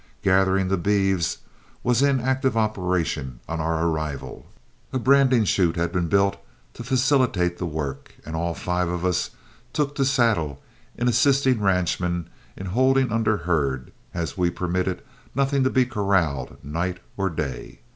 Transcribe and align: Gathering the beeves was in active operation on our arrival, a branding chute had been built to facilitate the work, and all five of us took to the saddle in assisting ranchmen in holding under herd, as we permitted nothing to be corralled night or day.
Gathering 0.23 0.69
the 0.69 0.77
beeves 0.79 1.37
was 1.83 2.01
in 2.01 2.19
active 2.19 2.57
operation 2.57 3.39
on 3.47 3.61
our 3.61 3.85
arrival, 3.85 4.47
a 4.91 4.97
branding 4.97 5.43
chute 5.45 5.75
had 5.75 5.91
been 5.91 6.07
built 6.07 6.37
to 6.73 6.83
facilitate 6.83 7.59
the 7.59 7.67
work, 7.67 8.15
and 8.25 8.35
all 8.35 8.55
five 8.55 8.87
of 8.89 9.05
us 9.05 9.29
took 9.73 9.93
to 9.93 10.01
the 10.01 10.05
saddle 10.07 10.59
in 10.97 11.07
assisting 11.07 11.61
ranchmen 11.61 12.31
in 12.57 12.65
holding 12.73 13.11
under 13.11 13.37
herd, 13.45 13.91
as 14.11 14.35
we 14.35 14.49
permitted 14.49 15.03
nothing 15.35 15.63
to 15.63 15.69
be 15.69 15.85
corralled 15.85 16.57
night 16.65 16.97
or 17.15 17.29
day. 17.29 17.81